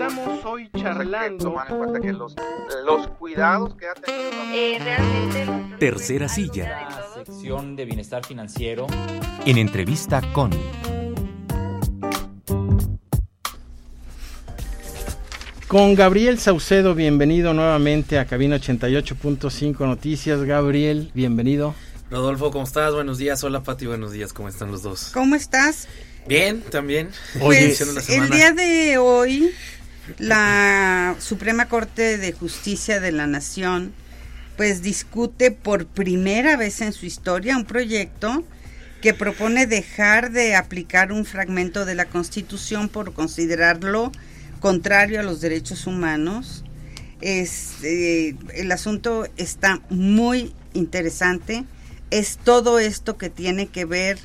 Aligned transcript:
Estamos 0.00 0.44
hoy 0.44 0.70
charlando. 0.76 1.44
Tomar 1.44 1.68
en 1.72 1.76
cuenta 1.76 1.98
que 1.98 2.12
los, 2.12 2.32
los 2.86 3.08
cuidados 3.18 3.74
que 3.74 3.88
ha 3.88 3.94
tenido. 3.94 4.30
Eh, 4.54 4.78
realmente. 4.80 5.76
Tercera 5.80 6.28
silla. 6.28 6.88
La 6.88 7.24
sección 7.24 7.74
de 7.74 7.84
bienestar 7.84 8.24
financiero. 8.24 8.86
En 9.44 9.58
entrevista 9.58 10.22
con. 10.32 10.52
Con 15.66 15.96
Gabriel 15.96 16.38
Saucedo, 16.38 16.94
bienvenido 16.94 17.52
nuevamente 17.52 18.20
a 18.20 18.26
Cabina 18.26 18.54
88.5 18.58 19.80
Noticias. 19.80 20.44
Gabriel, 20.44 21.10
bienvenido. 21.12 21.74
Rodolfo, 22.08 22.52
¿cómo 22.52 22.62
estás? 22.62 22.94
Buenos 22.94 23.18
días. 23.18 23.42
Hola, 23.42 23.64
Pati. 23.64 23.86
Buenos 23.86 24.12
días. 24.12 24.32
¿Cómo 24.32 24.48
están 24.48 24.70
los 24.70 24.84
dos? 24.84 25.10
¿Cómo 25.12 25.34
estás? 25.34 25.88
Bien, 26.28 26.60
también. 26.60 27.10
Oye, 27.40 27.74
Pues 27.76 28.10
el 28.10 28.30
día 28.30 28.52
de 28.52 28.98
hoy, 28.98 29.50
la 30.18 31.16
Suprema 31.18 31.68
Corte 31.68 32.18
de 32.18 32.32
Justicia 32.32 33.00
de 33.00 33.12
la 33.12 33.26
Nación, 33.26 33.92
pues 34.56 34.82
discute 34.82 35.50
por 35.50 35.86
primera 35.86 36.56
vez 36.56 36.80
en 36.80 36.92
su 36.92 37.06
historia 37.06 37.56
un 37.56 37.64
proyecto 37.64 38.44
que 39.00 39.14
propone 39.14 39.66
dejar 39.66 40.32
de 40.32 40.56
aplicar 40.56 41.12
un 41.12 41.24
fragmento 41.24 41.84
de 41.84 41.94
la 41.94 42.06
Constitución 42.06 42.88
por 42.88 43.12
considerarlo 43.12 44.10
contrario 44.60 45.20
a 45.20 45.22
los 45.22 45.40
derechos 45.40 45.86
humanos. 45.86 46.64
Este, 47.20 48.36
el 48.54 48.72
asunto 48.72 49.26
está 49.36 49.80
muy 49.90 50.52
interesante. 50.74 51.64
Es 52.10 52.38
todo 52.42 52.78
esto 52.78 53.16
que 53.18 53.30
tiene 53.30 53.66
que 53.66 53.84
ver 53.84 54.18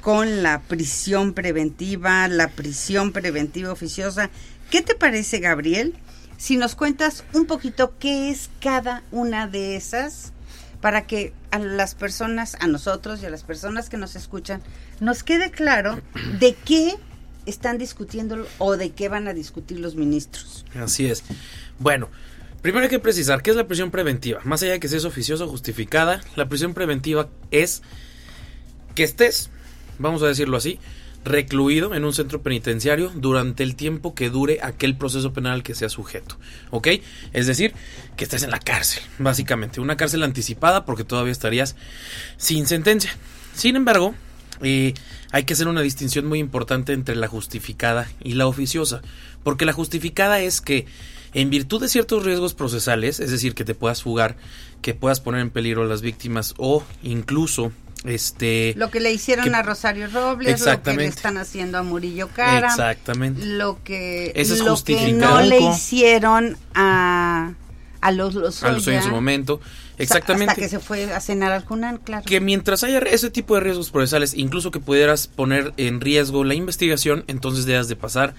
con 0.00 0.44
la 0.44 0.60
prisión 0.60 1.32
preventiva, 1.32 2.28
la 2.28 2.48
prisión 2.48 3.12
preventiva 3.12 3.72
oficiosa. 3.72 4.30
¿Qué 4.70 4.82
te 4.82 4.94
parece, 4.94 5.38
Gabriel? 5.38 5.94
Si 6.38 6.56
nos 6.56 6.74
cuentas 6.74 7.24
un 7.32 7.46
poquito 7.46 7.94
qué 7.98 8.30
es 8.30 8.50
cada 8.60 9.02
una 9.10 9.46
de 9.46 9.76
esas 9.76 10.32
para 10.80 11.06
que 11.06 11.32
a 11.50 11.58
las 11.58 11.94
personas, 11.94 12.56
a 12.60 12.66
nosotros 12.66 13.22
y 13.22 13.26
a 13.26 13.30
las 13.30 13.42
personas 13.42 13.88
que 13.88 13.96
nos 13.96 14.16
escuchan, 14.16 14.62
nos 15.00 15.22
quede 15.22 15.50
claro 15.50 16.00
de 16.38 16.54
qué 16.54 16.94
están 17.46 17.78
discutiendo 17.78 18.46
o 18.58 18.76
de 18.76 18.90
qué 18.90 19.08
van 19.08 19.28
a 19.28 19.34
discutir 19.34 19.80
los 19.80 19.94
ministros. 19.94 20.64
Así 20.74 21.06
es. 21.06 21.22
Bueno, 21.78 22.10
primero 22.60 22.84
hay 22.84 22.90
que 22.90 22.98
precisar 22.98 23.42
qué 23.42 23.50
es 23.50 23.56
la 23.56 23.66
prisión 23.66 23.90
preventiva. 23.90 24.40
Más 24.44 24.62
allá 24.62 24.72
de 24.72 24.80
que 24.80 24.88
sea 24.88 25.06
oficiosa 25.06 25.44
o 25.44 25.48
justificada, 25.48 26.20
la 26.34 26.48
prisión 26.48 26.74
preventiva 26.74 27.28
es 27.50 27.82
que 28.94 29.04
estés, 29.04 29.50
vamos 29.98 30.22
a 30.22 30.26
decirlo 30.26 30.56
así, 30.56 30.78
recluido 31.26 31.94
en 31.94 32.04
un 32.04 32.14
centro 32.14 32.40
penitenciario 32.40 33.10
durante 33.14 33.62
el 33.62 33.76
tiempo 33.76 34.14
que 34.14 34.30
dure 34.30 34.60
aquel 34.62 34.96
proceso 34.96 35.32
penal 35.32 35.62
que 35.62 35.74
sea 35.74 35.88
sujeto. 35.88 36.38
¿Ok? 36.70 36.88
Es 37.32 37.46
decir, 37.46 37.74
que 38.16 38.24
estés 38.24 38.44
en 38.44 38.50
la 38.50 38.60
cárcel, 38.60 39.02
básicamente. 39.18 39.80
Una 39.80 39.96
cárcel 39.96 40.22
anticipada 40.22 40.84
porque 40.84 41.04
todavía 41.04 41.32
estarías 41.32 41.76
sin 42.36 42.66
sentencia. 42.66 43.14
Sin 43.54 43.76
embargo, 43.76 44.14
eh, 44.62 44.94
hay 45.32 45.44
que 45.44 45.54
hacer 45.54 45.68
una 45.68 45.82
distinción 45.82 46.26
muy 46.26 46.38
importante 46.38 46.92
entre 46.92 47.16
la 47.16 47.28
justificada 47.28 48.08
y 48.22 48.32
la 48.32 48.46
oficiosa. 48.46 49.02
Porque 49.42 49.64
la 49.66 49.72
justificada 49.72 50.40
es 50.40 50.60
que 50.60 50.86
en 51.34 51.50
virtud 51.50 51.82
de 51.82 51.88
ciertos 51.88 52.24
riesgos 52.24 52.54
procesales, 52.54 53.20
es 53.20 53.30
decir, 53.30 53.54
que 53.54 53.64
te 53.64 53.74
puedas 53.74 54.02
fugar, 54.02 54.36
que 54.80 54.94
puedas 54.94 55.20
poner 55.20 55.40
en 55.40 55.50
peligro 55.50 55.82
a 55.82 55.86
las 55.86 56.00
víctimas 56.00 56.54
o 56.56 56.82
incluso 57.02 57.72
este 58.08 58.74
lo 58.76 58.90
que 58.90 59.00
le 59.00 59.12
hicieron 59.12 59.44
que- 59.44 59.54
a 59.54 59.62
Rosario 59.62 60.06
Robles, 60.08 60.64
lo 60.64 60.82
que 60.82 60.94
le 60.94 61.06
están 61.06 61.36
haciendo 61.38 61.78
a 61.78 61.82
Murillo 61.82 62.28
Cara, 62.28 62.68
Exactamente. 62.68 63.44
lo 63.44 63.82
que 63.82 64.32
es 64.34 64.50
lo 64.60 64.76
que 64.82 65.12
no 65.12 65.40
le 65.42 65.60
hicieron 65.60 66.56
a 66.74 67.52
a 68.00 68.12
los 68.12 68.34
los 68.34 68.62
A 68.62 68.72
los 68.72 68.86
en 68.88 69.02
su 69.02 69.10
momento. 69.10 69.60
Exactamente. 69.98 70.50
hasta 70.50 70.60
que 70.62 70.68
se 70.68 70.78
fue 70.78 71.12
a 71.12 71.20
cenar 71.20 71.52
al 71.52 71.64
Junán, 71.64 71.96
claro. 71.96 72.22
que 72.26 72.38
mientras 72.40 72.84
haya 72.84 72.98
ese 72.98 73.30
tipo 73.30 73.54
de 73.54 73.62
riesgos 73.62 73.90
procesales, 73.90 74.34
incluso 74.34 74.70
que 74.70 74.78
pudieras 74.78 75.26
poner 75.26 75.72
en 75.78 76.02
riesgo 76.02 76.44
la 76.44 76.54
investigación, 76.54 77.24
entonces 77.28 77.64
debas 77.64 77.88
de 77.88 77.96
pasar 77.96 78.34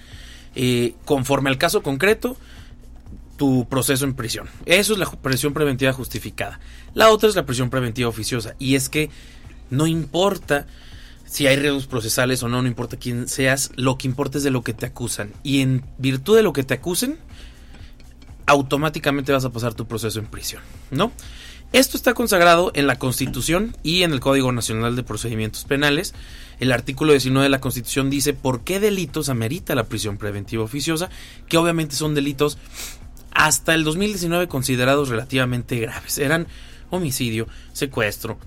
eh, 0.54 0.94
conforme 1.04 1.50
al 1.50 1.58
caso 1.58 1.82
concreto 1.82 2.36
tu 3.36 3.66
proceso 3.68 4.04
en 4.04 4.14
prisión. 4.14 4.48
Eso 4.66 4.92
es 4.92 4.98
la 4.98 5.06
prisión 5.10 5.52
preventiva 5.52 5.92
justificada. 5.92 6.58
La 6.94 7.10
otra 7.10 7.28
es 7.28 7.36
la 7.36 7.44
prisión 7.46 7.70
preventiva 7.70 8.08
oficiosa 8.08 8.54
y 8.58 8.74
es 8.74 8.88
que 8.88 9.10
no 9.70 9.86
importa 9.86 10.66
si 11.24 11.46
hay 11.46 11.56
riesgos 11.56 11.86
procesales 11.86 12.42
o 12.42 12.48
no, 12.48 12.62
no 12.62 12.68
importa 12.68 12.96
quién 12.96 13.28
seas, 13.28 13.70
lo 13.76 13.98
que 13.98 14.08
importa 14.08 14.38
es 14.38 14.44
de 14.44 14.50
lo 14.50 14.62
que 14.62 14.72
te 14.72 14.86
acusan 14.86 15.32
y 15.42 15.60
en 15.60 15.84
virtud 15.98 16.36
de 16.36 16.42
lo 16.42 16.52
que 16.52 16.64
te 16.64 16.74
acusen 16.74 17.18
automáticamente 18.46 19.30
vas 19.30 19.44
a 19.44 19.50
pasar 19.50 19.74
tu 19.74 19.86
proceso 19.86 20.18
en 20.18 20.26
prisión, 20.26 20.62
¿no? 20.90 21.12
Esto 21.74 21.98
está 21.98 22.14
consagrado 22.14 22.70
en 22.74 22.86
la 22.86 22.98
Constitución 22.98 23.76
y 23.82 24.02
en 24.02 24.12
el 24.12 24.20
Código 24.20 24.50
Nacional 24.52 24.96
de 24.96 25.02
Procedimientos 25.02 25.66
Penales. 25.66 26.14
El 26.60 26.72
artículo 26.72 27.12
19 27.12 27.44
de 27.44 27.50
la 27.50 27.60
Constitución 27.60 28.08
dice 28.08 28.32
por 28.32 28.64
qué 28.64 28.80
delitos 28.80 29.28
amerita 29.28 29.74
la 29.74 29.84
prisión 29.84 30.16
preventiva 30.16 30.64
oficiosa, 30.64 31.10
que 31.46 31.58
obviamente 31.58 31.94
son 31.94 32.14
delitos 32.14 32.56
hasta 33.32 33.74
el 33.74 33.84
2019 33.84 34.48
considerados 34.48 35.10
relativamente 35.10 35.78
graves. 35.78 36.16
Eran 36.16 36.46
homicidio, 36.88 37.46
secuestro, 37.74 38.38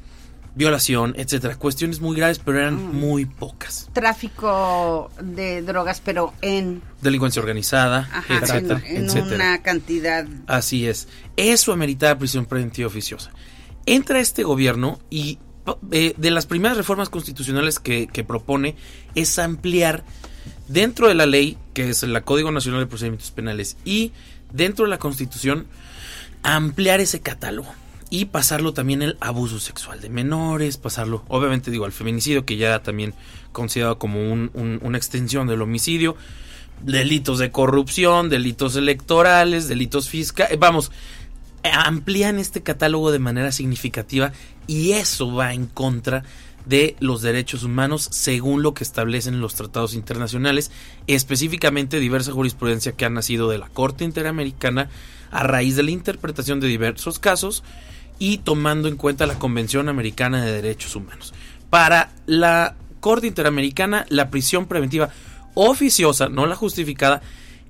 violación, 0.56 1.13
etcétera, 1.17 1.56
cuestiones 1.56 2.01
muy 2.01 2.16
graves, 2.16 2.39
pero 2.39 2.59
eran 2.59 2.95
muy 2.95 3.25
pocas. 3.25 3.89
Tráfico 3.94 5.12
de 5.22 5.62
drogas, 5.62 6.01
pero 6.03 6.34
en, 6.41 6.81
Delincuencia 7.01 7.41
organizada, 7.41 8.09
ajá, 8.12 8.39
etcétera, 8.41 8.81
en 8.85 9.06
etcétera. 9.06 9.35
una 9.35 9.62
cantidad 9.62 10.25
Así 10.47 10.88
es. 10.88 11.07
Eso 11.38 11.73
amerita 11.73 12.17
prisión 12.17 12.45
preventiva 12.45 12.88
oficiosa. 12.88 13.31
Entra 13.85 14.19
este 14.19 14.44
gobierno 14.44 15.00
y 15.09 15.39
eh, 15.91 16.13
de 16.17 16.31
las 16.31 16.45
primeras 16.45 16.78
reformas 16.78 17.09
constitucionales 17.09 17.79
que, 17.79 18.07
que 18.07 18.23
propone 18.23 18.75
es 19.16 19.39
ampliar 19.39 20.03
dentro 20.68 21.07
de 21.07 21.16
la 21.16 21.25
ley, 21.25 21.57
que 21.73 21.89
es 21.89 22.03
el 22.03 22.22
Código 22.23 22.51
Nacional 22.51 22.81
de 22.81 22.88
Procedimientos 22.88 23.31
Penales, 23.31 23.78
y 23.85 24.12
dentro 24.51 24.85
de 24.85 24.89
la 24.89 25.00
Constitución, 25.00 25.68
ampliar 26.44 27.00
ese 27.00 27.22
catálogo 27.22 27.73
y 28.12 28.26
pasarlo 28.26 28.74
también 28.74 29.02
el 29.02 29.18
abuso 29.22 29.60
sexual 29.60 30.02
de 30.02 30.10
menores, 30.10 30.78
pasarlo, 30.78 31.24
obviamente 31.30 31.72
digo, 31.72 31.86
al 31.86 31.92
feminicidio, 31.94 32.46
que 32.46 32.58
ya 32.58 32.84
también 32.84 33.16
considerado 33.52 33.98
como 33.98 34.32
un- 34.32 34.52
un- 34.54 34.80
una 34.84 34.98
extensión 35.00 35.48
del 35.48 35.62
homicidio, 35.64 36.16
delitos 36.84 37.40
de 37.40 37.52
corrupción, 37.52 38.30
delitos 38.30 38.76
electorales, 38.76 39.68
delitos 39.68 40.10
fiscales, 40.10 40.60
vamos, 40.60 40.92
amplían 41.64 42.38
este 42.40 42.62
catálogo 42.62 43.12
de 43.12 43.20
manera 43.20 43.52
significativa 43.52 44.34
y 44.68 44.92
eso 44.94 45.34
va 45.34 45.54
en 45.54 45.66
contra 45.68 46.24
de 46.66 46.96
los 47.00 47.22
derechos 47.22 47.64
humanos 47.64 48.08
según 48.12 48.62
lo 48.62 48.74
que 48.74 48.84
establecen 48.84 49.42
los 49.42 49.56
tratados 49.56 49.94
internacionales, 49.94 50.72
específicamente 51.08 52.00
diversa 52.00 52.32
jurisprudencia 52.32 52.92
que 52.92 53.06
ha 53.06 53.10
nacido 53.10 53.50
de 53.50 53.58
la 53.58 53.70
Corte 53.70 54.04
Interamericana 54.04 54.90
a 55.32 55.44
raíz 55.44 55.76
de 55.76 55.84
la 55.84 55.92
interpretación 55.92 56.60
de 56.60 56.68
diversos 56.68 57.20
casos 57.20 57.64
y 58.20 58.40
tomando 58.40 58.88
en 58.88 58.98
cuenta 58.98 59.26
la 59.26 59.40
Convención 59.40 59.90
Americana 59.90 60.44
de 60.44 60.52
Derechos 60.52 60.96
Humanos. 60.96 61.34
Para 61.70 62.12
la 62.26 62.76
Corte 63.00 63.28
Interamericana, 63.28 64.06
la 64.10 64.30
prisión 64.30 64.68
preventiva 64.68 65.10
oficiosa, 65.54 66.30
no 66.30 66.46
la 66.46 66.56
justificada, 66.56 67.22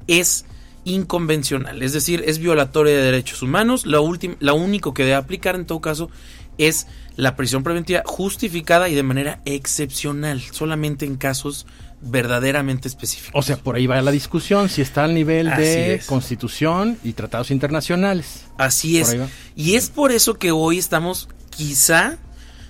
es 0.08 0.46
inconvencional, 0.84 1.84
es 1.84 1.94
decir, 1.94 2.24
es 2.26 2.40
violatoria 2.40 2.96
de 2.96 3.04
derechos 3.04 3.42
humanos. 3.44 3.86
Última, 3.86 4.36
la 4.40 4.54
único 4.54 4.94
que 4.94 5.04
debe 5.04 5.16
aplicar 5.16 5.56
en 5.56 5.66
todo 5.66 5.80
caso 5.80 6.10
es 6.58 6.88
la 7.16 7.36
prisión 7.36 7.64
preventiva 7.64 8.02
justificada 8.06 8.90
y 8.90 8.96
de 8.96 9.04
manera 9.04 9.42
excepcional, 9.46 10.42
solamente 10.42 11.06
en 11.06 11.18
casos 11.18 11.66
verdaderamente 12.02 12.88
específicos. 12.88 13.32
O 13.34 13.46
sea, 13.46 13.58
por 13.58 13.76
ahí 13.76 13.88
va 13.88 14.02
la 14.02 14.12
discusión, 14.12 14.70
si 14.70 14.82
está 14.82 15.04
al 15.04 15.14
nivel 15.14 15.48
Así 15.50 15.62
de 15.62 15.94
es. 15.96 16.06
constitución 16.06 16.98
y 17.04 17.14
tratados 17.14 17.52
internacionales. 17.52 18.46
Así 18.58 19.00
es. 19.00 19.16
Y 19.56 19.76
es 19.76 19.90
por 19.90 20.12
eso 20.12 20.36
que 20.36 20.52
hoy 20.52 20.78
estamos 20.78 21.30
quizá, 21.50 22.18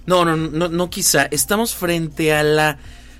no, 0.05 0.25
no, 0.25 0.35
no, 0.35 0.67
no 0.67 0.89
quizá, 0.89 1.23
estamos 1.25 1.73
frente 1.75 2.33
a 2.33 2.43
la, 2.43 2.77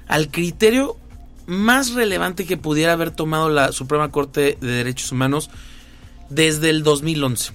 al 0.08 0.30
criterio 0.30 0.98
más 1.46 1.94
relevante 1.94 2.46
que 2.46 2.58
pudiera 2.58 2.94
haber 2.94 3.12
tomado 3.12 3.50
la 3.50 3.72
Suprema 3.72 4.12
Corte 4.12 4.58
de 4.60 4.68
Derechos 4.68 5.12
Humanos 5.12 5.50
desde 6.30 6.70
el 6.70 6.84
2011. 6.84 7.54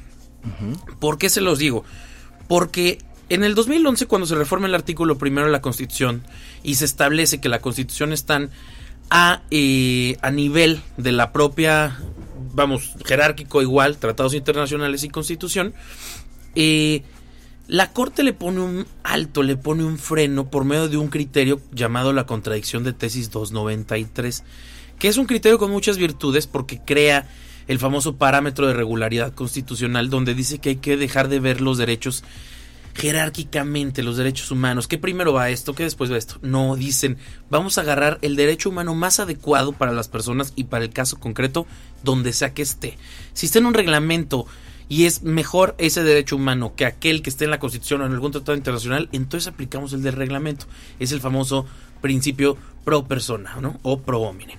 ¿Por 1.00 1.18
qué 1.18 1.28
se 1.28 1.40
los 1.40 1.58
digo? 1.58 1.84
Porque 2.46 2.98
en 3.28 3.44
el 3.44 3.54
2011, 3.54 4.06
cuando 4.06 4.26
se 4.26 4.34
reforma 4.34 4.66
el 4.66 4.74
artículo 4.74 5.18
primero 5.18 5.46
de 5.46 5.52
la 5.52 5.60
Constitución 5.60 6.22
y 6.62 6.76
se 6.76 6.84
establece 6.84 7.40
que 7.40 7.48
la 7.48 7.60
Constitución 7.60 8.12
está 8.12 8.48
a, 9.10 9.42
eh, 9.50 10.16
a 10.22 10.30
nivel 10.30 10.80
de 10.96 11.12
la 11.12 11.32
propia, 11.32 11.98
vamos, 12.54 12.94
jerárquico 13.04 13.62
igual, 13.62 13.98
tratados 13.98 14.34
internacionales 14.34 15.02
y 15.04 15.08
Constitución, 15.08 15.74
eh, 16.54 17.02
la 17.68 17.92
Corte 17.92 18.22
le 18.22 18.32
pone 18.32 18.60
un 18.60 18.86
alto, 19.02 19.42
le 19.42 19.56
pone 19.56 19.82
un 19.82 19.98
freno 19.98 20.48
por 20.48 20.64
medio 20.64 20.88
de 20.88 20.96
un 20.96 21.08
criterio 21.08 21.60
llamado 21.72 22.12
la 22.12 22.26
contradicción 22.26 22.84
de 22.84 22.92
tesis 22.92 23.30
293, 23.32 24.44
que 25.00 25.08
es 25.08 25.16
un 25.16 25.26
criterio 25.26 25.58
con 25.58 25.72
muchas 25.72 25.98
virtudes 25.98 26.46
porque 26.46 26.80
crea 26.80 27.28
el 27.66 27.80
famoso 27.80 28.16
parámetro 28.16 28.68
de 28.68 28.74
regularidad 28.74 29.34
constitucional 29.34 30.10
donde 30.10 30.34
dice 30.34 30.58
que 30.58 30.70
hay 30.70 30.76
que 30.76 30.96
dejar 30.96 31.28
de 31.28 31.40
ver 31.40 31.60
los 31.60 31.76
derechos 31.76 32.22
jerárquicamente 32.96 34.02
los 34.02 34.16
derechos 34.16 34.50
humanos, 34.50 34.88
que 34.88 34.98
primero 34.98 35.32
va 35.32 35.50
esto, 35.50 35.74
que 35.74 35.82
después 35.82 36.10
va 36.10 36.16
esto. 36.16 36.38
No, 36.42 36.76
dicen, 36.76 37.18
vamos 37.50 37.76
a 37.76 37.82
agarrar 37.82 38.18
el 38.22 38.36
derecho 38.36 38.70
humano 38.70 38.94
más 38.94 39.20
adecuado 39.20 39.72
para 39.72 39.92
las 39.92 40.08
personas 40.08 40.52
y 40.56 40.64
para 40.64 40.84
el 40.84 40.90
caso 40.92 41.20
concreto 41.20 41.66
donde 42.02 42.32
sea 42.32 42.54
que 42.54 42.62
esté. 42.62 42.96
Si 43.34 43.46
está 43.46 43.58
en 43.58 43.66
un 43.66 43.74
reglamento 43.74 44.46
y 44.88 45.04
es 45.04 45.22
mejor 45.22 45.74
ese 45.78 46.02
derecho 46.02 46.36
humano 46.36 46.74
que 46.74 46.86
aquel 46.86 47.22
que 47.22 47.30
esté 47.30 47.44
en 47.44 47.50
la 47.50 47.58
Constitución 47.58 48.00
o 48.00 48.06
en 48.06 48.12
algún 48.12 48.32
tratado 48.32 48.56
internacional, 48.56 49.08
entonces 49.12 49.52
aplicamos 49.52 49.92
el 49.92 50.02
del 50.02 50.14
reglamento. 50.14 50.66
Es 50.98 51.12
el 51.12 51.20
famoso 51.20 51.66
principio 52.00 52.56
pro 52.84 53.06
persona, 53.06 53.56
¿no? 53.60 53.78
O 53.82 54.00
pro 54.00 54.20
homine. 54.20 54.58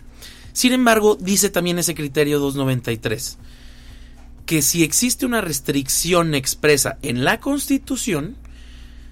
Sin 0.54 0.74
embargo, 0.74 1.18
dice 1.19 1.50
también 1.50 1.80
ese 1.80 1.95
criterio 1.95 2.40
293 2.40 3.38
que 4.47 4.61
si 4.63 4.83
existe 4.83 5.25
una 5.25 5.41
restricción 5.41 6.33
expresa 6.33 6.97
en 7.03 7.25
la 7.25 7.39
Constitución, 7.39 8.38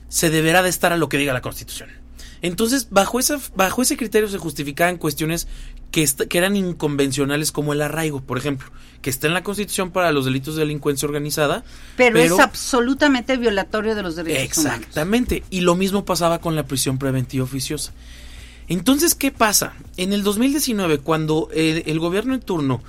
se 0.08 0.30
deberá 0.30 0.64
de 0.64 0.70
estar 0.70 0.94
a 0.94 0.98
lo 0.98 1.10
que 1.10 1.18
diga 1.18 1.34
la 1.34 1.42
Constitución. 1.42 1.90
Entonces, 2.42 2.88
bajo, 2.90 3.20
esa, 3.20 3.38
bajo 3.54 3.82
ese 3.82 3.98
criterio 3.98 4.30
se 4.30 4.38
justificaban 4.38 4.98
cuestiones 4.98 5.48
que, 5.92 6.08
que, 6.30 6.38
eran 6.38 6.56
inconvencionales 6.56 7.52
como 7.52 7.74
el 7.74 7.82
arraigo, 7.82 8.22
por 8.22 8.38
ejemplo, 8.38 8.70
que 9.02 9.10
está 9.10 9.28
en 9.28 9.34
la 9.34 9.44
Constitución 9.44 9.92
para 9.92 10.14
los 10.14 10.24
delitos 10.24 10.56
de 10.56 10.62
delincuencia 10.62 11.06
organizada. 11.06 11.66
Pero, 11.98 12.18
es 12.18 12.40
absolutamente 12.40 13.36
violatorio 13.36 13.94
de 13.94 14.04
los 14.04 14.16
derechos 14.16 14.42
exactamente, 14.42 15.44
y 15.50 15.62
lo 15.62 15.76
mismo 15.76 16.06
pasaba 16.06 16.40
con 16.40 16.56
la 16.56 16.66
prisión 16.66 16.98
preventiva 16.98 17.44
oficiosa. 17.44 17.92
Entonces, 18.70 19.16
¿qué 19.16 19.32
pasa? 19.32 19.74
En 19.98 20.14
el 20.14 20.24
2019, 20.24 21.00
cuando 21.00 21.50
el, 21.54 21.84
el 21.88 22.00
gobierno 22.00 22.34
en 22.36 22.42
turno 22.42 22.82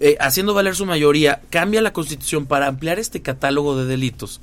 eh, 0.00 0.16
haciendo 0.20 0.54
valer 0.54 0.74
su 0.74 0.86
mayoría, 0.86 1.42
cambia 1.50 1.82
la 1.82 1.92
constitución 1.92 2.46
para 2.46 2.66
ampliar 2.66 2.98
este 2.98 3.22
catálogo 3.22 3.76
de 3.76 3.86
delitos, 3.86 4.40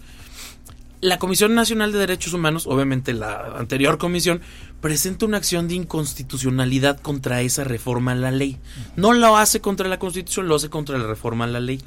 la 1.05 1.19
Comisión 1.19 1.53
Nacional 1.53 1.91
de 1.91 1.99
Derechos 1.99 2.33
Humanos, 2.33 2.65
obviamente 2.67 3.13
la 3.13 3.57
anterior 3.57 3.97
comisión, 3.97 4.41
presenta 4.81 5.25
una 5.25 5.37
acción 5.37 5.67
de 5.67 5.75
inconstitucionalidad 5.75 6.99
contra 6.99 7.41
esa 7.41 7.63
reforma 7.63 8.13
a 8.13 8.15
la 8.15 8.31
ley. 8.31 8.57
No 8.95 9.13
lo 9.13 9.37
hace 9.37 9.61
contra 9.61 9.87
la 9.87 9.99
Constitución, 9.99 10.47
lo 10.47 10.55
hace 10.55 10.69
contra 10.69 10.97
la 10.97 11.05
reforma 11.05 11.45
a 11.45 11.47
la 11.47 11.59
ley. 11.59 11.81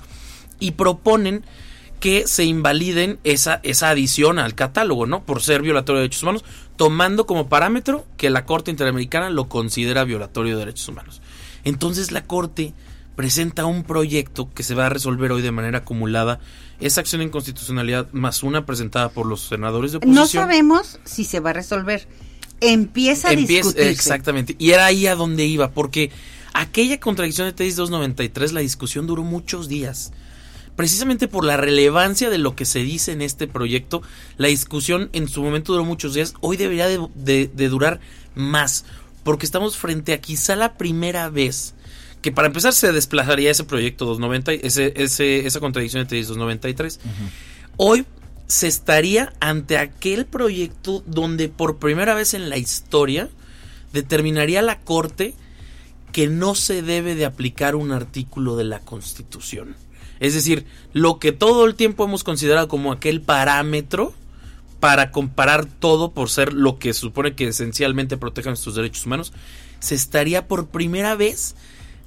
Y 0.61 0.73
proponen 0.73 1.45
que 2.01 2.29
se 2.29 2.45
invaliden 2.45 3.19
esa, 3.25 3.61
esa 3.65 3.91
adición 3.91 4.39
al 4.39 4.55
catálogo, 4.55 5.07
¿no? 5.07 5.25
Por 5.25 5.43
ser 5.43 5.63
violatorio 5.63 5.99
de 5.99 6.03
derechos 6.03 6.23
humanos, 6.23 6.45
tomando 6.77 7.27
como 7.27 7.49
parámetro 7.49 8.07
que 8.17 8.31
la 8.31 8.45
Corte 8.45 8.71
Interamericana 8.71 9.31
lo 9.31 9.49
considera 9.49 10.05
violatorio 10.05 10.53
de 10.53 10.61
derechos 10.61 10.89
humanos. 10.89 11.23
Entonces 11.65 12.13
la 12.13 12.25
Corte 12.25 12.73
presenta 13.19 13.67
un 13.67 13.83
proyecto 13.83 14.49
que 14.55 14.63
se 14.63 14.77
va 14.77 14.87
a 14.87 14.91
resolver 14.91 15.33
hoy 15.33 15.43
de 15.43 15.51
manera 15.51 15.79
acumulada. 15.79 16.39
Esa 16.79 17.01
acción 17.01 17.19
de 17.19 17.25
inconstitucionalidad 17.25 18.07
más 18.13 18.45
una 18.45 18.65
presentada 18.65 19.09
por 19.09 19.27
los 19.27 19.41
senadores 19.41 19.91
de 19.91 19.99
oposición. 19.99 20.15
No 20.23 20.29
sabemos 20.29 21.01
si 21.03 21.25
se 21.25 21.41
va 21.41 21.51
a 21.51 21.53
resolver. 21.53 22.07
Empieza 22.61 23.31
a 23.31 23.33
discutirse. 23.33 23.91
Exactamente. 23.91 24.55
Y 24.61 24.71
era 24.71 24.87
ahí 24.87 25.09
a 25.09 25.17
donde 25.17 25.45
iba, 25.47 25.73
porque 25.73 26.13
aquella 26.55 27.01
contradicción 27.01 27.49
de 27.49 27.55
TEDIS 27.55 27.75
293, 27.75 28.53
la 28.53 28.61
discusión 28.61 29.09
duró 29.09 29.25
muchos 29.25 29.69
días. 29.69 30.13
Precisamente 30.77 31.27
por 31.27 31.45
la 31.45 31.57
relevancia 31.57 32.31
de 32.31 32.39
lo 32.39 32.55
que 32.55 32.67
se 32.67 32.85
dice 32.85 33.11
en 33.11 33.21
este 33.21 33.49
proyecto, 33.49 34.01
la 34.37 34.47
discusión 34.47 35.11
en 35.13 35.27
su 35.27 35.43
momento 35.43 35.73
duró 35.73 35.85
muchos 35.85 36.15
días. 36.15 36.35
Hoy 36.41 36.57
debería 36.57 36.87
de, 36.87 37.51
de 37.53 37.69
durar 37.69 37.99
más, 38.37 38.85
porque 39.25 39.45
estamos 39.45 39.77
frente 39.77 40.13
a 40.13 40.21
quizá 40.21 40.55
la 40.55 40.75
primera 40.75 41.31
vez 41.31 41.75
que 42.21 42.33
para 42.33 42.49
empezar 42.49 42.73
se 42.73 42.93
desplazaría 42.93 43.51
ese 43.51 43.65
proyecto 43.65 44.05
290, 44.07 44.67
ese, 44.67 44.93
ese, 44.97 45.47
esa 45.47 45.61
contradicción 45.61 46.03
entre 46.03 46.19
293. 46.19 47.01
Hoy 47.77 48.07
se 48.47 48.67
estaría 48.67 49.33
ante 49.41 49.79
aquel 49.79 50.27
proyecto 50.27 51.03
donde 51.07 51.49
por 51.49 51.79
primera 51.79 52.15
vez 52.15 52.35
en 52.35 52.49
la 52.49 52.57
historia 52.57 53.29
determinaría 53.93 54.63
la 54.63 54.81
Corte 54.81 55.35
que 56.13 56.27
no 56.27 56.55
se 56.55 56.83
debe 56.83 57.15
de 57.15 57.27
aplicar 57.27 57.75
un 57.75 57.93
artículo 57.93 58.57
de 58.57 58.65
la 58.65 58.81
Constitución. 58.81 59.77
Es 60.21 60.35
decir, 60.35 60.67
lo 60.93 61.19
que 61.19 61.33
todo 61.33 61.67
el 61.67 61.75
tiempo 61.75 62.05
hemos 62.05 62.25
considerado 62.25 62.69
como 62.69 62.91
aquel 62.91 63.21
parámetro 63.21 64.15
para 64.81 65.11
comparar 65.11 65.67
todo 65.67 66.13
por 66.13 66.31
ser 66.31 66.53
lo 66.53 66.79
que 66.79 66.95
supone 66.95 67.35
que 67.35 67.49
esencialmente 67.49 68.17
protege 68.17 68.49
nuestros 68.49 68.75
derechos 68.75 69.07
humanos, 69.07 69.33
se 69.81 69.95
estaría 69.95 70.47
por 70.47 70.69
primera 70.69 71.15
vez 71.15 71.55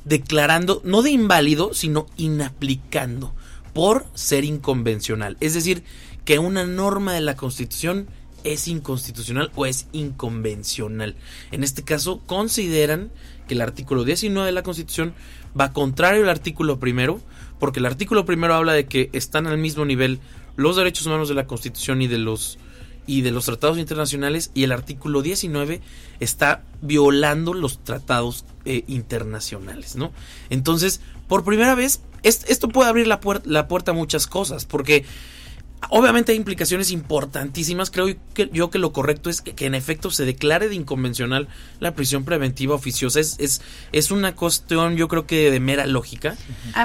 declarando, 0.06 0.82
no 0.84 1.02
de 1.02 1.12
inválido, 1.12 1.74
sino 1.74 2.08
inaplicando 2.18 3.34
por 3.74 4.06
ser 4.14 4.44
inconvencional. 4.44 5.38
Es 5.40 5.54
decir, 5.54 5.84
que 6.26 6.40
una 6.40 6.66
norma 6.66 7.14
de 7.14 7.22
la 7.22 7.36
Constitución 7.36 8.08
es 8.44 8.68
inconstitucional 8.68 9.52
o 9.56 9.66
es 9.66 9.88
inconvencional. 9.92 11.16
En 11.52 11.64
este 11.64 11.84
caso, 11.84 12.22
consideran 12.26 13.12
que 13.48 13.54
el 13.54 13.62
artículo 13.62 14.04
19 14.04 14.46
de 14.46 14.52
la 14.52 14.64
Constitución 14.64 15.14
va 15.60 15.74
contrario 15.74 16.24
al 16.24 16.30
artículo 16.30 16.80
primero, 16.80 17.22
porque 17.60 17.80
el 17.80 17.86
artículo 17.86 18.26
primero 18.26 18.56
habla 18.56 18.74
de 18.74 18.86
que 18.86 19.10
están 19.14 19.48
al 19.48 19.58
mismo 19.58 19.86
nivel 19.86 20.20
los 20.56 20.76
derechos 20.76 21.06
humanos 21.06 21.30
de 21.30 21.36
la 21.36 21.48
Constitución 21.48 22.02
y 22.02 22.08
de 22.08 22.18
los 22.18 22.58
y 23.08 23.22
de 23.22 23.32
los 23.32 23.46
tratados 23.46 23.78
internacionales 23.78 24.52
y 24.54 24.64
el 24.64 24.72
artículo 24.72 25.22
19 25.22 25.82
está 26.20 26.64
violando 26.82 27.54
los 27.54 27.84
tratados 27.84 28.46
eh, 28.66 28.84
internacionales, 28.88 29.96
¿no? 29.96 30.12
Entonces, 30.50 31.02
por 31.28 31.44
primera 31.44 31.76
vez, 31.76 32.02
esto 32.24 32.70
puede 32.70 32.90
abrir 32.90 33.08
la, 33.08 33.20
la 33.46 33.68
puerta 33.68 33.92
a 33.92 33.94
muchas 33.94 34.28
cosas, 34.28 34.66
porque 34.66 35.06
obviamente 35.90 36.32
hay 36.32 36.38
implicaciones 36.38 36.92
importantísimas. 36.92 37.90
Creo 37.90 38.16
que, 38.34 38.50
yo 38.54 38.70
que 38.70 38.80
lo 38.80 38.94
correcto 38.94 39.30
es 39.30 39.42
que, 39.42 39.66
en 39.66 39.76
efecto 39.76 40.12
se 40.12 40.26
declare 40.26 40.70
de 40.70 40.76
inconvencional 40.76 41.48
la 41.80 41.96
prisión 41.96 42.24
preventiva 42.24 42.76
oficiosa. 42.76 43.20
Es, 43.20 43.36
es, 43.40 43.62
es 43.92 44.12
una 44.12 44.36
cuestión, 44.36 44.96
yo 44.96 45.08
creo 45.08 45.26
que 45.26 45.50
de 45.52 45.60
mera 45.60 45.86
lógica. 45.88 46.36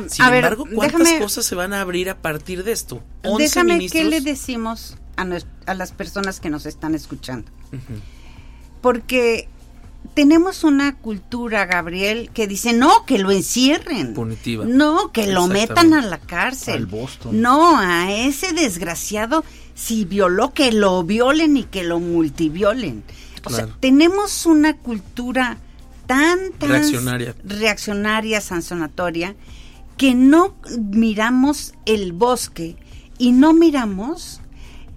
Sin 0.08 0.24
embargo, 0.24 0.64
¿cuántas 0.74 1.12
cosas 1.14 1.44
se 1.44 1.54
van 1.54 1.72
a 1.72 1.80
abrir 1.80 2.10
a 2.10 2.18
partir 2.18 2.64
de 2.64 2.72
esto? 2.72 3.02
Déjame, 3.38 3.86
¿qué 3.88 4.04
le 4.04 4.20
decimos 4.20 4.96
a, 5.16 5.74
las 5.74 5.92
personas 5.92 6.40
que 6.40 6.50
nos 6.50 6.66
están 6.66 6.94
escuchando. 6.94 7.50
Porque 8.80 9.48
tenemos 10.14 10.64
una 10.64 10.96
cultura, 10.96 11.66
Gabriel, 11.66 12.30
que 12.32 12.46
dice, 12.46 12.72
no, 12.72 13.04
que 13.04 13.18
lo 13.18 13.30
encierren. 13.30 14.14
Punitiva. 14.14 14.64
No, 14.66 15.12
que 15.12 15.26
lo 15.26 15.46
metan 15.46 15.94
a 15.94 16.02
la 16.02 16.18
cárcel. 16.18 16.88
No, 17.32 17.78
a 17.78 18.12
ese 18.12 18.52
desgraciado, 18.52 19.44
si 19.74 20.04
violó, 20.04 20.52
que 20.52 20.72
lo 20.72 21.02
violen 21.02 21.56
y 21.56 21.64
que 21.64 21.84
lo 21.84 22.00
multiviolen. 22.00 23.02
O 23.44 23.50
sea, 23.50 23.68
tenemos 23.80 24.46
una 24.46 24.76
cultura 24.76 25.58
tan, 26.06 26.52
tan 26.52 26.70
reaccionaria. 26.70 27.34
reaccionaria, 27.44 28.40
sancionatoria, 28.40 29.36
que 29.96 30.14
no 30.14 30.56
miramos 30.78 31.74
el 31.84 32.12
bosque 32.12 32.76
y 33.18 33.32
no 33.32 33.52
miramos 33.52 34.40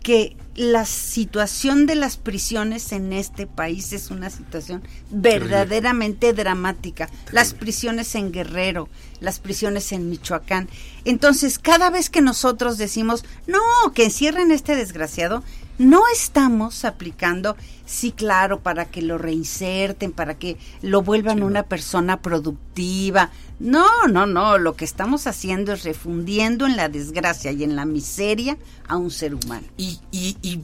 que 0.09 0.35
la 0.55 0.85
situación 0.85 1.85
de 1.85 1.93
las 1.93 2.17
prisiones 2.17 2.93
en 2.93 3.13
este 3.13 3.45
país 3.45 3.93
es 3.93 4.09
una 4.09 4.31
situación 4.31 4.81
verdaderamente 5.11 6.33
dramática. 6.33 7.11
Las 7.31 7.53
prisiones 7.53 8.15
en 8.15 8.31
Guerrero, 8.31 8.89
las 9.19 9.39
prisiones 9.39 9.91
en 9.91 10.09
Michoacán. 10.09 10.67
Entonces, 11.05 11.59
cada 11.59 11.91
vez 11.91 12.09
que 12.09 12.21
nosotros 12.21 12.79
decimos, 12.79 13.23
no, 13.45 13.59
que 13.93 14.05
encierren 14.05 14.49
este 14.49 14.75
desgraciado, 14.75 15.43
no 15.79 16.03
estamos 16.13 16.85
aplicando, 16.85 17.57
sí, 17.85 18.11
claro, 18.11 18.59
para 18.59 18.85
que 18.85 19.01
lo 19.01 19.17
reinserten, 19.17 20.11
para 20.11 20.37
que 20.37 20.57
lo 20.81 21.01
vuelvan 21.01 21.41
una 21.41 21.63
persona 21.63 22.21
productiva. 22.21 23.31
No, 23.59 24.07
no, 24.07 24.27
no, 24.27 24.57
lo 24.57 24.75
que 24.75 24.85
estamos 24.85 25.25
haciendo 25.25 25.73
es 25.73 25.83
refundiendo 25.83 26.67
en 26.67 26.75
la 26.75 26.89
desgracia 26.89 27.51
y 27.51 27.63
en 27.63 27.75
la 27.75 27.85
miseria 27.85 28.57
a 28.87 28.97
un 28.97 29.09
ser 29.09 29.33
humano. 29.33 29.65
Y, 29.77 29.99
y, 30.11 30.37
y 30.41 30.61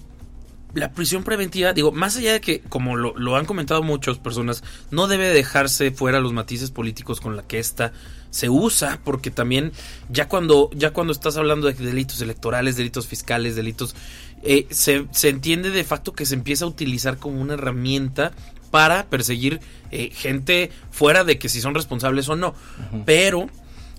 la 0.74 0.92
prisión 0.92 1.24
preventiva, 1.24 1.72
digo, 1.72 1.94
más 1.94 2.18
allá 2.18 2.34
de 2.34 2.42
que, 2.42 2.60
como 2.60 2.98
lo, 2.98 3.18
lo, 3.18 3.38
han 3.38 3.46
comentado 3.46 3.82
muchas 3.82 4.18
personas, 4.18 4.64
no 4.92 5.08
debe 5.08 5.30
dejarse 5.30 5.92
fuera 5.92 6.20
los 6.20 6.34
matices 6.34 6.72
políticos 6.72 7.22
con 7.22 7.38
la 7.38 7.44
que 7.44 7.60
esta 7.60 7.94
se 8.36 8.50
usa, 8.50 9.00
porque 9.06 9.32
también 9.32 9.72
ya 10.10 10.28
cuando, 10.28 10.70
ya 10.74 10.92
cuando 10.92 11.14
estás 11.14 11.38
hablando 11.38 11.68
de 11.68 11.74
delitos 11.74 12.20
electorales, 12.20 12.76
delitos 12.76 13.08
fiscales, 13.08 13.56
delitos, 13.56 13.96
eh, 14.46 14.68
se, 14.70 15.08
se, 15.12 15.30
entiende 15.30 15.72
de 15.72 15.84
facto 15.84 16.14
que 16.14 16.26
se 16.26 16.36
empieza 16.36 16.66
a 16.66 16.68
utilizar 16.68 17.18
como 17.18 17.42
una 17.42 17.56
herramienta 17.56 18.32
para 18.70 19.08
perseguir 19.08 19.60
eh, 19.92 20.12
gente 20.14 20.72
fuera 20.92 21.24
de 21.24 21.40
que 21.40 21.50
si 21.50 21.62
son 21.62 21.74
responsables 21.74 22.30
o 22.30 22.36
no. 22.36 22.54
Pero 23.06 23.48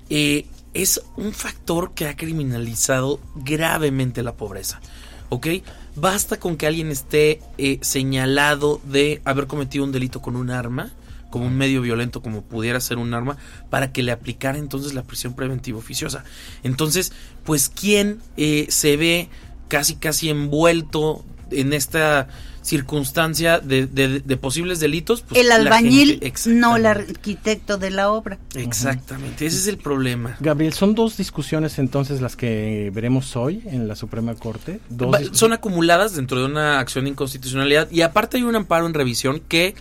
eh, 0.08 0.46
es 0.72 1.02
un 1.16 1.32
factor 1.32 1.94
que 1.94 2.06
ha 2.06 2.16
criminalizado 2.16 3.20
gravemente 3.34 4.22
la 4.22 4.34
pobreza. 4.34 4.80
¿Ok? 5.28 5.48
Basta 5.96 6.38
con 6.38 6.56
que 6.56 6.66
alguien 6.68 6.92
esté 6.92 7.40
señalado 7.80 8.80
de 8.84 9.20
haber 9.24 9.48
cometido 9.48 9.84
un 9.84 9.90
delito 9.90 10.22
con 10.22 10.36
un 10.36 10.50
arma 10.50 10.92
como 11.30 11.46
un 11.46 11.56
medio 11.56 11.82
violento, 11.82 12.22
como 12.22 12.42
pudiera 12.42 12.80
ser 12.80 12.98
un 12.98 13.12
arma, 13.12 13.36
para 13.68 13.92
que 13.92 14.02
le 14.02 14.12
aplicara 14.12 14.58
entonces 14.58 14.94
la 14.94 15.02
prisión 15.02 15.34
preventiva 15.34 15.78
oficiosa. 15.78 16.24
Entonces, 16.62 17.12
pues, 17.44 17.68
¿quién 17.68 18.20
eh, 18.36 18.66
se 18.70 18.96
ve 18.96 19.28
casi, 19.68 19.96
casi 19.96 20.30
envuelto 20.30 21.24
en 21.50 21.72
esta 21.72 22.28
circunstancia 22.62 23.60
de, 23.60 23.86
de- 23.86 24.18
de 24.20 24.36
posibles 24.36 24.80
delitos? 24.80 25.22
Pues, 25.22 25.40
el 25.40 25.48
la 25.48 25.54
albañil, 25.54 26.18
gente. 26.20 26.32
no 26.50 26.76
el 26.76 26.86
arquitecto 26.86 27.78
de 27.78 27.90
la 27.90 28.10
obra. 28.10 28.38
Exactamente, 28.54 29.46
ese 29.46 29.56
es 29.56 29.66
el 29.68 29.78
problema. 29.78 30.36
Gabriel, 30.40 30.72
son 30.72 30.94
dos 30.96 31.16
discusiones 31.16 31.78
entonces 31.78 32.20
las 32.20 32.34
que 32.34 32.90
veremos 32.92 33.36
hoy 33.36 33.62
en 33.66 33.86
la 33.86 33.94
Suprema 33.94 34.34
Corte. 34.34 34.80
Dos 34.88 35.14
son 35.32 35.52
acumuladas 35.52 36.16
dentro 36.16 36.40
de 36.40 36.46
una 36.46 36.80
acción 36.80 37.04
de 37.04 37.10
inconstitucionalidad 37.10 37.88
y 37.90 38.02
aparte 38.02 38.36
hay 38.38 38.42
un 38.42 38.56
amparo 38.56 38.86
en 38.86 38.94
revisión 38.94 39.40
que 39.48 39.74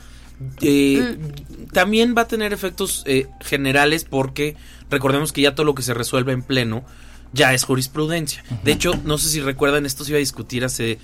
eh, 0.61 1.17
también 1.71 2.13
va 2.15 2.23
a 2.23 2.27
tener 2.27 2.53
efectos 2.53 3.03
eh, 3.07 3.27
generales 3.41 4.03
porque 4.07 4.55
recordemos 4.91 5.31
que 5.31 5.41
ya 5.41 5.55
todo 5.55 5.65
lo 5.65 5.73
que 5.75 5.81
se 5.81 5.93
resuelve 5.93 6.33
en 6.33 6.43
pleno 6.43 6.83
ya 7.35 7.53
es 7.53 7.63
jurisprudencia. 7.65 8.43
De 8.63 8.71
hecho, 8.71 8.93
no 9.03 9.17
sé 9.19 9.29
si 9.29 9.39
recuerdan, 9.41 9.85
esto 9.85 10.03
se 10.03 10.11
iba 10.11 10.17
a 10.17 10.19
discutir 10.19 10.65
hace 10.65 10.97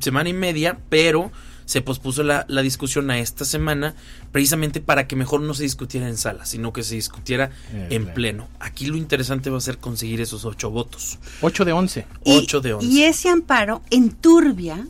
semana 0.00 0.28
y 0.28 0.32
media, 0.32 0.78
pero 0.88 1.30
se 1.64 1.82
pospuso 1.82 2.24
la, 2.24 2.44
la 2.48 2.62
discusión 2.62 3.08
a 3.12 3.18
esta 3.20 3.44
semana 3.44 3.94
precisamente 4.32 4.80
para 4.80 5.06
que 5.06 5.14
mejor 5.14 5.40
no 5.42 5.54
se 5.54 5.62
discutiera 5.62 6.08
en 6.08 6.16
sala, 6.16 6.44
sino 6.44 6.72
que 6.72 6.82
se 6.82 6.96
discutiera 6.96 7.52
Eh, 7.72 7.88
en 7.90 8.12
pleno. 8.12 8.48
Aquí 8.58 8.86
lo 8.86 8.96
interesante 8.96 9.50
va 9.50 9.58
a 9.58 9.60
ser 9.60 9.78
conseguir 9.78 10.20
esos 10.20 10.44
ocho 10.44 10.70
votos. 10.70 11.20
8 11.42 11.64
de 11.64 11.72
11. 11.72 12.06
Y- 12.24 12.38
8 12.38 12.60
de 12.60 12.72
11. 12.74 12.86
Y 12.88 13.02
ese 13.04 13.28
amparo 13.28 13.82
enturbia 13.90 14.84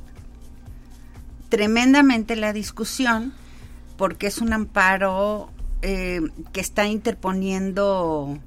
tremendamente 1.49 2.37
la 2.37 2.53
discusión 2.53 3.33
porque 3.97 4.29
es 4.29 4.39
un 4.39 4.53
amparo 4.53 5.51
eh, 5.83 6.21
que 6.53 6.61
está 6.61 6.87
interponiendo 6.87 8.39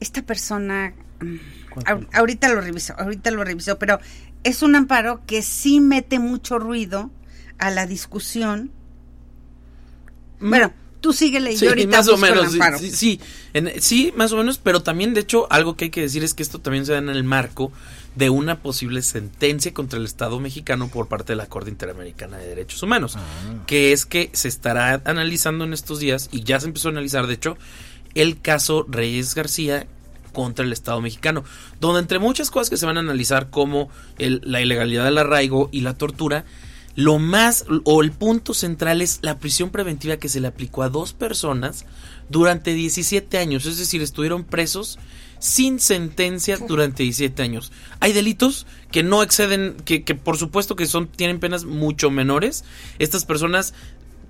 esta 0.00 0.22
persona. 0.22 0.94
Mm, 1.24 2.06
ahorita 2.12 2.48
lo 2.48 2.60
reviso, 2.60 2.94
ahorita 2.98 3.30
lo 3.30 3.44
reviso, 3.44 3.78
pero 3.78 3.98
es 4.44 4.62
un 4.62 4.74
amparo 4.76 5.22
que 5.26 5.42
sí 5.42 5.80
mete 5.80 6.18
mucho 6.18 6.58
ruido 6.58 7.10
a 7.58 7.70
la 7.70 7.86
discusión. 7.86 8.70
Bueno, 10.40 10.72
tú 11.00 11.12
síguele 11.12 11.52
y 11.52 11.56
Sí, 11.56 11.64
yo 11.64 11.70
ahorita 11.70 11.96
más 11.98 12.08
o 12.08 12.14
el 12.16 12.20
menos. 12.20 12.52
amparo. 12.54 12.78
Sí, 12.78 12.90
sí, 12.90 13.20
en- 13.52 13.80
sí, 13.80 14.12
más 14.16 14.32
o 14.32 14.36
menos, 14.36 14.58
pero 14.58 14.82
también, 14.82 15.14
de 15.14 15.20
hecho, 15.20 15.46
algo 15.50 15.76
que 15.76 15.86
hay 15.86 15.90
que 15.90 16.00
decir 16.02 16.22
es 16.24 16.34
que 16.34 16.42
esto 16.42 16.60
también 16.60 16.84
se 16.86 16.92
da 16.92 16.98
en 16.98 17.08
el 17.08 17.24
marco 17.24 17.72
de 18.14 18.30
una 18.30 18.60
posible 18.60 19.02
sentencia 19.02 19.74
contra 19.74 19.98
el 19.98 20.04
Estado 20.04 20.38
mexicano 20.38 20.88
por 20.88 21.08
parte 21.08 21.32
de 21.32 21.36
la 21.36 21.46
Corte 21.46 21.70
Interamericana 21.70 22.38
de 22.38 22.46
Derechos 22.48 22.82
Humanos, 22.82 23.16
Ah. 23.16 23.20
que 23.66 23.92
es 23.92 24.06
que 24.06 24.30
se 24.34 24.48
estará 24.48 25.02
analizando 25.04 25.64
en 25.64 25.72
estos 25.72 25.98
días, 25.98 26.28
y 26.30 26.44
ya 26.44 26.60
se 26.60 26.66
empezó 26.66 26.88
a 26.88 26.92
analizar, 26.92 27.26
de 27.26 27.34
hecho, 27.34 27.56
el 28.14 28.40
caso 28.40 28.86
Reyes 28.88 29.34
García 29.34 29.86
contra 30.34 30.66
el 30.66 30.72
Estado 30.74 31.00
mexicano, 31.00 31.42
donde 31.80 32.00
entre 32.00 32.18
muchas 32.18 32.50
cosas 32.50 32.68
que 32.68 32.76
se 32.76 32.84
van 32.84 32.98
a 32.98 33.00
analizar 33.00 33.48
como 33.48 33.88
el- 34.18 34.42
la 34.44 34.60
ilegalidad 34.60 35.04
del 35.06 35.16
arraigo 35.16 35.70
y 35.72 35.80
la 35.80 35.94
tortura, 35.94 36.44
lo 36.96 37.18
más 37.18 37.64
o 37.84 38.02
el 38.02 38.12
punto 38.12 38.52
central 38.52 39.00
es 39.00 39.20
la 39.22 39.38
prisión 39.38 39.70
preventiva 39.70 40.18
que 40.18 40.28
se 40.28 40.40
le 40.40 40.48
aplicó 40.48 40.82
a 40.82 40.90
dos 40.90 41.12
personas 41.14 41.86
durante 42.28 42.74
17 42.74 43.38
años, 43.38 43.64
es 43.66 43.78
decir, 43.78 44.02
estuvieron 44.02 44.44
presos 44.44 44.98
sin 45.40 45.78
sentencia 45.80 46.56
durante 46.56 47.02
17 47.02 47.42
años. 47.42 47.70
Hay 48.00 48.12
delitos 48.12 48.66
que 48.90 49.02
no 49.02 49.22
exceden, 49.22 49.76
que, 49.84 50.02
que 50.04 50.14
por 50.14 50.38
supuesto 50.38 50.74
que 50.76 50.86
son, 50.86 51.06
tienen 51.08 51.38
penas 51.40 51.64
mucho 51.64 52.10
menores. 52.10 52.64
Estas 52.98 53.26
personas 53.26 53.74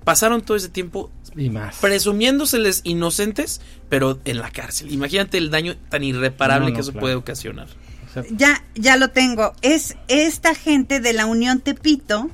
pasaron 0.05 0.41
todo 0.41 0.55
ese 0.55 0.69
tiempo 0.69 1.11
Y 1.35 1.49
más. 1.49 1.75
presumiéndoseles 1.77 2.79
inocentes, 2.85 3.59
pero 3.89 4.19
en 4.23 4.37
la 4.39 4.51
cárcel. 4.51 4.91
Imagínate 4.93 5.37
el 5.37 5.49
daño 5.51 5.75
tan 5.89 6.03
irreparable 6.03 6.67
No, 6.67 6.69
no, 6.69 6.75
que 6.75 6.81
eso 6.81 6.91
claro. 6.93 7.01
puede 7.03 7.15
ocasionar. 7.15 7.67
Ya, 8.31 8.63
ya 8.75 8.95
lo 8.95 9.09
tengo. 9.09 9.53
Es 9.61 9.97
esta 10.07 10.55
gente 10.55 11.01
de 11.01 11.11
la 11.11 11.25
Unión 11.25 11.59
Tepito 11.59 12.29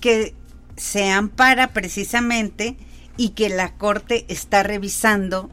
que 0.00 0.34
se 0.76 1.08
ampara 1.08 1.68
precisamente 1.72 2.76
y 3.16 3.30
que 3.30 3.48
la 3.48 3.74
corte 3.74 4.26
está 4.28 4.62
revisando, 4.62 5.50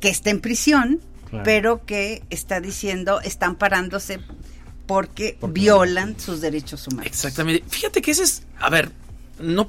que 0.00 0.08
está 0.08 0.30
en 0.30 0.40
prisión, 0.40 1.00
Claro. 1.30 1.44
pero 1.44 1.84
que 1.86 2.22
está 2.30 2.60
diciendo, 2.60 3.20
está 3.20 3.46
amparándose 3.46 4.18
porque 4.86 5.36
Porque- 5.40 5.60
violan 5.60 6.18
sus 6.18 6.40
derechos 6.40 6.86
humanos. 6.88 7.06
Exactamente. 7.06 7.64
Fíjate 7.68 8.02
que 8.02 8.10
ese 8.10 8.24
es, 8.24 8.42
a 8.58 8.70
ver, 8.70 8.90
no 9.38 9.66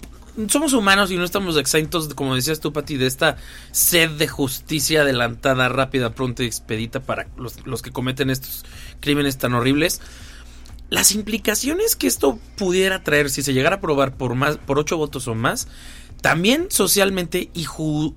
somos 0.48 0.74
humanos 0.74 1.12
y 1.12 1.18
no 1.18 1.24
estamos 1.24 1.58
exentos, 1.58 2.14
como 2.14 2.36
decías 2.36 2.60
tú, 2.60 2.74
Pati, 2.74 2.98
de 2.98 3.08
esta 3.08 3.38
sed 3.72 4.12
de 4.12 4.28
justicia 4.28 5.02
adelantada, 5.02 5.70
rápida, 5.70 6.14
pronta 6.14 6.44
y 6.44 6.48
expedita 6.48 7.00
para 7.02 7.28
los, 7.38 7.66
los 7.66 7.82
que 7.82 7.92
cometen 7.92 8.30
estos 8.30 8.66
crímenes 9.00 9.38
tan 9.38 9.54
horribles. 9.54 10.02
Las 10.90 11.14
implicaciones 11.14 11.96
que 11.96 12.08
esto 12.08 12.40
pudiera 12.58 13.04
traer 13.04 13.30
si 13.30 13.42
se 13.42 13.54
llegara 13.54 13.76
a 13.76 13.80
aprobar 13.80 14.16
por 14.18 14.36
más, 14.36 14.58
por 14.58 14.78
ocho 14.78 14.98
votos 14.98 15.28
o 15.28 15.34
más, 15.36 15.68
también 16.22 16.68
socialmente 16.70 17.50
y, 17.54 17.66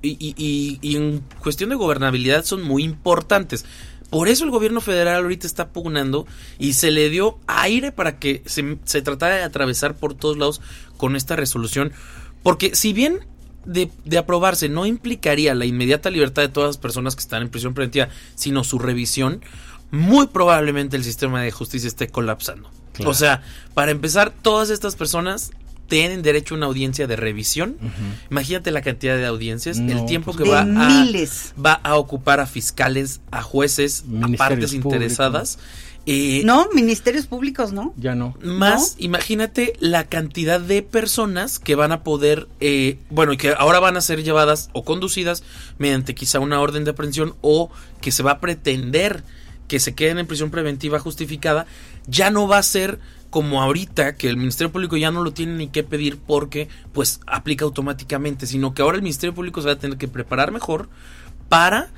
y- 0.03 0.79
y 0.81 0.97
en 0.97 1.25
cuestión 1.41 1.71
de 1.71 1.77
gobernabilidad 1.77 2.45
son 2.45 2.63
muy 2.63 2.85
importantes. 2.85 3.65
Por 4.11 4.29
eso 4.29 4.45
el 4.45 4.51
gobierno 4.51 4.81
federal 4.81 5.23
ahorita 5.23 5.47
está 5.47 5.69
pugnando 5.69 6.27
y 6.59 6.73
se 6.75 6.91
le 6.91 7.11
dio 7.11 7.39
aire 7.47 7.93
para 7.93 8.19
que 8.19 8.43
se, 8.47 8.79
se 8.85 9.03
tratara 9.03 9.37
de 9.37 9.43
atravesar 9.43 9.97
por 9.97 10.15
todos 10.15 10.39
lados 10.39 10.61
con 10.97 11.15
esta 11.15 11.37
resolución. 11.37 11.93
Porque 12.43 12.75
si 12.75 12.93
bien 12.93 13.21
de, 13.67 13.91
de 14.05 14.19
aprobarse 14.19 14.69
no 14.69 14.87
implicaría 14.87 15.55
la 15.55 15.67
inmediata 15.67 16.09
libertad 16.11 16.43
de 16.43 16.49
todas 16.49 16.69
las 16.69 16.79
personas 16.79 17.17
que 17.17 17.21
están 17.21 17.43
en 17.43 17.51
prisión 17.51 17.75
preventiva, 17.75 18.09
sino 18.35 18.65
su 18.65 18.79
revisión, 18.79 19.43
muy 19.91 20.27
probablemente 20.29 20.97
el 20.97 21.05
sistema 21.05 21.43
de 21.43 21.51
justicia 21.51 21.89
esté 21.89 22.09
colapsando. 22.09 22.71
Claro. 22.95 23.11
O 23.11 23.15
sea, 23.15 23.43
para 23.75 23.91
empezar, 23.91 24.33
todas 24.43 24.71
estas 24.71 24.97
personas 24.97 25.53
tienen 25.89 26.23
derecho 26.23 26.55
a 26.55 26.59
una 26.59 26.67
audiencia 26.67 27.07
de 27.07 27.17
revisión. 27.17 27.77
Imagínate 28.31 28.71
la 28.71 28.83
cantidad 28.83 29.17
de 29.17 29.27
audiencias, 29.27 29.79
No, 29.79 29.99
el 29.99 30.07
tiempo 30.07 30.33
pues, 30.33 30.45
que 30.45 30.51
va 30.51 30.61
a, 30.61 30.65
miles. 30.65 31.55
va 31.65 31.73
a 31.73 31.97
ocupar 31.97 32.41
a 32.41 32.47
fiscales, 32.47 33.21
a 33.31 33.43
jueces, 33.43 34.05
a 34.23 34.29
partes 34.37 34.71
públicos. 34.71 34.75
interesadas. 34.75 35.59
Eh, 36.11 36.43
No, 36.45 36.69
ministerios 36.73 37.27
públicos, 37.27 37.73
¿no? 37.73 37.93
Ya 37.99 38.15
no. 38.15 38.35
más, 38.43 38.95
imagínate 38.99 39.75
la 39.79 40.05
cantidad 40.05 40.59
de 40.61 40.83
personas 40.83 41.59
que 41.59 41.75
van 41.75 41.93
a 41.93 42.03
poder, 42.03 42.49
eh, 42.61 42.99
bueno, 43.11 43.33
y 43.33 43.37
que 43.37 43.55
ahora 43.59 43.79
van 43.81 43.97
a 43.97 44.01
ser 44.01 44.23
llevadas 44.23 44.71
o 44.73 44.85
conducidas 44.85 45.43
mediante 45.79 46.15
quizá 46.15 46.39
una 46.39 46.61
orden 46.61 46.85
de 46.85 46.93
aprehensión 46.93 47.35
o 47.43 47.71
que 48.01 48.11
se 48.13 48.23
va 48.23 48.33
a 48.33 48.41
pretender 48.41 49.23
que 49.69 49.79
se 49.79 49.95
queden 49.95 50.19
en 50.19 50.27
prisión 50.27 50.51
preventiva 50.51 50.99
justificada, 50.99 51.67
ya 52.07 52.31
no 52.31 52.49
va 52.49 52.59
a 52.59 52.63
ser 52.63 52.99
como 53.31 53.63
ahorita 53.63 54.17
que 54.17 54.29
el 54.29 54.37
Ministerio 54.37 54.73
Público 54.73 54.97
ya 54.97 55.11
no 55.11 55.23
lo 55.23 55.33
tiene 55.33 55.55
ni 55.55 55.69
que 55.69 55.85
pedir 55.85 56.19
porque 56.19 56.69
pues 56.93 57.21
aplica 57.27 57.65
automáticamente, 57.65 58.47
sino 58.47 58.75
que 58.75 58.83
ahora 58.83 58.97
el 58.97 59.03
Ministerio 59.03 59.35
Público 59.35 59.61
se 59.61 59.67
va 59.67 59.75
a 59.75 59.79
tener 59.79 59.99
que 59.99 60.09
preparar 60.09 60.51
mejor 60.51 60.89
para 61.49 61.91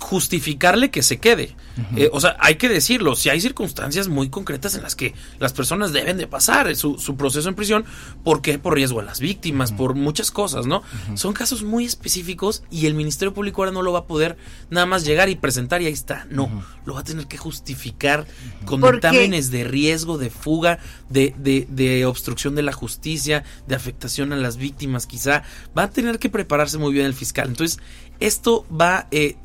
justificarle 0.00 0.90
que 0.90 1.02
se 1.02 1.18
quede. 1.18 1.54
Eh, 1.94 2.08
o 2.12 2.20
sea, 2.20 2.36
hay 2.40 2.54
que 2.56 2.68
decirlo, 2.70 3.14
si 3.16 3.28
hay 3.28 3.40
circunstancias 3.40 4.08
muy 4.08 4.30
concretas 4.30 4.74
en 4.74 4.82
las 4.82 4.96
que 4.96 5.14
las 5.38 5.52
personas 5.52 5.92
deben 5.92 6.16
de 6.16 6.26
pasar 6.26 6.74
su, 6.74 6.98
su 6.98 7.16
proceso 7.16 7.48
en 7.50 7.54
prisión, 7.54 7.84
¿por 8.24 8.40
qué? 8.40 8.58
Por 8.58 8.74
riesgo 8.74 9.00
a 9.00 9.02
las 9.02 9.20
víctimas, 9.20 9.72
por 9.72 9.94
muchas 9.94 10.30
cosas, 10.30 10.66
¿no? 10.66 10.82
Son 11.14 11.34
casos 11.34 11.62
muy 11.62 11.84
específicos 11.84 12.62
y 12.70 12.86
el 12.86 12.94
Ministerio 12.94 13.34
Público 13.34 13.60
ahora 13.62 13.72
no 13.72 13.82
lo 13.82 13.92
va 13.92 14.00
a 14.00 14.04
poder 14.06 14.36
nada 14.70 14.86
más 14.86 15.04
llegar 15.04 15.28
y 15.28 15.36
presentar 15.36 15.82
y 15.82 15.86
ahí 15.86 15.92
está. 15.92 16.26
No, 16.30 16.64
lo 16.86 16.94
va 16.94 17.00
a 17.00 17.04
tener 17.04 17.26
que 17.26 17.36
justificar 17.36 18.26
con 18.64 18.80
Porque- 18.80 18.96
dictámenes 18.96 19.50
de 19.50 19.64
riesgo, 19.64 20.16
de 20.18 20.30
fuga, 20.30 20.78
de, 21.10 21.34
de, 21.36 21.66
de 21.70 22.06
obstrucción 22.06 22.54
de 22.54 22.62
la 22.62 22.72
justicia, 22.72 23.44
de 23.66 23.74
afectación 23.74 24.32
a 24.32 24.36
las 24.36 24.56
víctimas, 24.56 25.06
quizá. 25.06 25.42
Va 25.76 25.84
a 25.84 25.90
tener 25.90 26.18
que 26.18 26.30
prepararse 26.30 26.78
muy 26.78 26.92
bien 26.94 27.04
el 27.06 27.14
fiscal. 27.14 27.48
Entonces, 27.48 27.78
esto 28.18 28.66
va... 28.74 29.08
eh, 29.10 29.36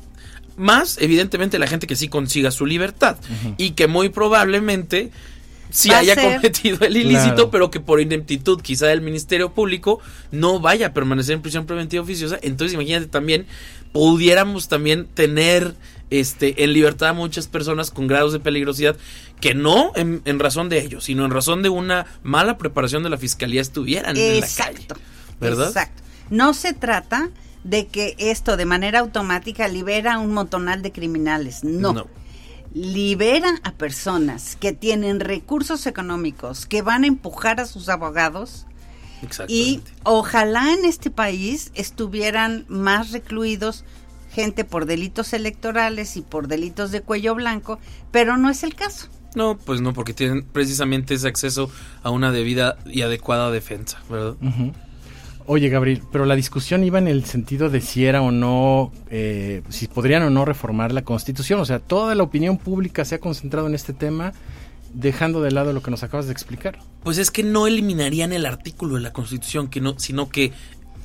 más, 0.56 0.98
evidentemente, 1.00 1.58
la 1.58 1.66
gente 1.66 1.86
que 1.86 1.96
sí 1.96 2.08
consiga 2.08 2.50
su 2.50 2.66
libertad 2.66 3.16
y 3.58 3.70
que 3.70 3.86
muy 3.86 4.08
probablemente 4.10 5.10
sí 5.70 5.88
Va 5.88 5.96
a 5.96 5.98
haya 6.00 6.14
ser- 6.14 6.36
cometido 6.36 6.78
el 6.86 6.96
ilícito, 6.96 7.34
Claro. 7.34 7.50
pero 7.50 7.70
que 7.70 7.80
por 7.80 8.00
ineptitud 8.00 8.60
quizá 8.60 8.86
del 8.88 9.00
Ministerio 9.00 9.52
Público 9.54 10.00
no 10.30 10.60
vaya 10.60 10.88
a 10.88 10.92
permanecer 10.92 11.34
en 11.34 11.42
prisión 11.42 11.64
preventiva 11.66 12.02
oficiosa. 12.02 12.38
Entonces, 12.42 12.74
imagínate 12.74 13.06
también, 13.06 13.46
pudiéramos 13.92 14.68
también 14.68 15.06
tener 15.06 15.74
este 16.10 16.62
en 16.64 16.74
libertad 16.74 17.08
a 17.08 17.12
muchas 17.14 17.46
personas 17.46 17.90
con 17.90 18.06
grados 18.06 18.34
de 18.34 18.40
peligrosidad 18.40 18.96
que 19.40 19.54
no 19.54 19.92
en, 19.96 20.20
en 20.26 20.38
razón 20.38 20.68
de 20.68 20.78
ellos, 20.80 21.04
sino 21.04 21.24
en 21.24 21.30
razón 21.30 21.62
de 21.62 21.70
una 21.70 22.04
mala 22.22 22.58
preparación 22.58 23.02
de 23.02 23.08
la 23.10 23.16
fiscalía 23.16 23.62
estuvieran 23.62 24.16
en 24.16 24.40
la 24.40 24.46
calle. 24.46 24.78
Exacto. 24.78 24.96
¿Verdad? 25.40 25.68
Exacto. 25.68 26.02
No 26.28 26.52
se 26.52 26.74
trata 26.74 27.30
de 27.64 27.86
que 27.86 28.14
esto 28.18 28.56
de 28.56 28.66
manera 28.66 29.00
automática 29.00 29.68
libera 29.68 30.14
a 30.14 30.18
un 30.18 30.32
montonal 30.32 30.82
de 30.82 30.92
criminales. 30.92 31.64
No. 31.64 31.92
No. 31.92 32.06
Libera 32.74 33.60
a 33.64 33.72
personas 33.72 34.56
que 34.56 34.72
tienen 34.72 35.20
recursos 35.20 35.86
económicos, 35.86 36.66
que 36.66 36.82
van 36.82 37.04
a 37.04 37.06
empujar 37.06 37.60
a 37.60 37.66
sus 37.66 37.88
abogados 37.88 38.66
Y 39.46 39.80
ojalá 40.04 40.72
en 40.72 40.84
este 40.84 41.10
país 41.10 41.70
estuvieran 41.74 42.64
más 42.68 43.12
recluidos 43.12 43.84
gente 44.32 44.64
por 44.64 44.86
delitos 44.86 45.32
electorales 45.32 46.16
y 46.16 46.22
por 46.22 46.48
delitos 46.48 46.90
de 46.90 47.02
cuello 47.02 47.34
blanco, 47.34 47.78
pero 48.10 48.36
no 48.36 48.50
es 48.50 48.62
el 48.62 48.74
caso. 48.74 49.08
No, 49.34 49.56
pues 49.56 49.80
no, 49.80 49.92
porque 49.92 50.14
tienen 50.14 50.44
precisamente 50.44 51.14
ese 51.14 51.28
acceso 51.28 51.70
a 52.02 52.10
una 52.10 52.32
debida 52.32 52.76
y 52.84 53.02
adecuada 53.02 53.50
defensa, 53.50 54.02
¿verdad? 54.08 54.36
Oye, 55.46 55.68
Gabriel, 55.68 56.02
pero 56.12 56.24
la 56.24 56.36
discusión 56.36 56.84
iba 56.84 56.98
en 56.98 57.08
el 57.08 57.24
sentido 57.24 57.68
de 57.70 57.80
si 57.80 58.04
era 58.04 58.22
o 58.22 58.30
no, 58.30 58.92
eh, 59.10 59.62
si 59.68 59.88
podrían 59.88 60.22
o 60.22 60.30
no 60.30 60.44
reformar 60.44 60.92
la 60.92 61.02
Constitución. 61.02 61.60
O 61.60 61.64
sea, 61.64 61.78
toda 61.78 62.14
la 62.14 62.22
opinión 62.22 62.58
pública 62.58 63.04
se 63.04 63.16
ha 63.16 63.18
concentrado 63.18 63.66
en 63.66 63.74
este 63.74 63.92
tema, 63.92 64.32
dejando 64.94 65.42
de 65.42 65.50
lado 65.50 65.72
lo 65.72 65.82
que 65.82 65.90
nos 65.90 66.02
acabas 66.02 66.26
de 66.26 66.32
explicar. 66.32 66.78
Pues 67.02 67.18
es 67.18 67.30
que 67.30 67.42
no 67.42 67.66
eliminarían 67.66 68.32
el 68.32 68.46
artículo 68.46 68.96
de 68.96 69.00
la 69.00 69.12
Constitución, 69.12 69.68
que 69.68 69.80
no, 69.80 69.98
sino 69.98 70.28
que 70.28 70.52